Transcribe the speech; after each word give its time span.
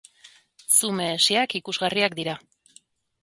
Zume 0.77 1.05
hesiak 1.17 1.53
ikusgarriak 1.59 2.17
dira. 2.21 2.37